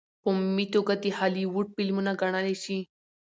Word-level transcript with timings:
په 0.21 0.27
عمومي 0.33 0.65
توګه 0.73 0.93
د 1.03 1.05
هالي 1.17 1.43
وډ 1.53 1.67
فلمونه 1.75 2.11
ګڼلے 2.21 2.55
شي. 2.63 2.77